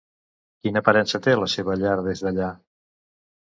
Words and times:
Quina 0.63 0.81
aparença 0.85 1.21
té 1.27 1.35
la 1.41 1.51
seva 1.57 1.77
llar 1.83 1.93
des 2.09 2.25
d'allà? 2.27 2.51